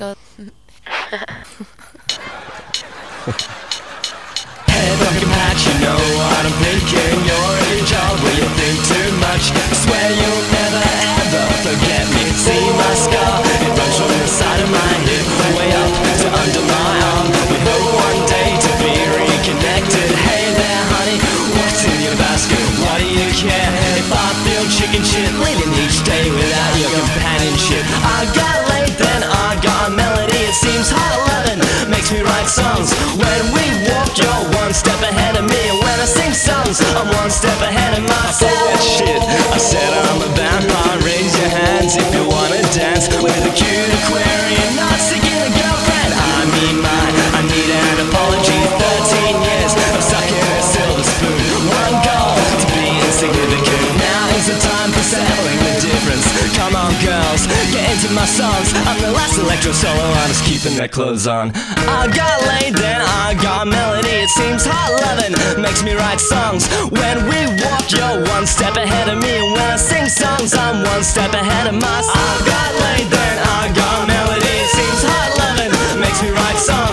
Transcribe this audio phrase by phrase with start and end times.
[0.00, 0.10] ก็
[4.72, 7.16] Hey, fucking patch, you know what I'm thinking.
[7.28, 9.44] You're in your job where you think too much.
[9.52, 10.82] I swear you'll never
[11.20, 12.24] ever forget me.
[12.44, 15.26] See my scar, it runs from the side of my hip
[15.56, 17.26] way up to under my arm.
[17.50, 20.08] We hope one day to be reconnected.
[20.26, 21.18] Hey there, honey,
[21.60, 22.64] what's in your basket?
[22.84, 26.69] What do you care if I feel chicken shit living each day without
[32.10, 32.92] makes me write songs.
[33.14, 35.60] When we walk, you're one step ahead of me.
[35.70, 38.50] And when I sing songs, I'm one step ahead of myself.
[38.50, 39.22] I that shit.
[39.22, 40.98] I said I'm a vampire.
[41.06, 46.10] Raise your hands if you wanna dance with a cute aquarium, not seeking a girlfriend.
[46.10, 47.14] I mean mine.
[47.38, 48.58] I need an apology.
[48.58, 51.62] 13 years of sucking a silver spoon.
[51.70, 53.86] One goal to be insignificant.
[54.02, 56.26] Now is the time for settling the difference.
[56.58, 56.90] Come on,
[57.38, 58.74] get into my songs.
[58.86, 61.52] I'm the last electro solo, I'm just keeping their clothes on.
[61.54, 64.26] I got laid, then I got melody.
[64.26, 66.66] It seems hot loving makes me write songs.
[66.90, 69.30] When we walk, you're one step ahead of me.
[69.38, 72.16] And when I sing songs, I'm one step ahead of myself.
[72.16, 74.50] I got laid, then I got melody.
[74.50, 76.89] It seems hot loving makes me write songs.